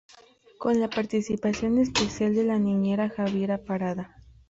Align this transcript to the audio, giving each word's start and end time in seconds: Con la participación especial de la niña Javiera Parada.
Con 0.57 0.79
la 0.79 0.89
participación 0.89 1.77
especial 1.77 2.33
de 2.33 2.43
la 2.43 2.57
niña 2.57 3.07
Javiera 3.15 3.59
Parada. 3.63 4.17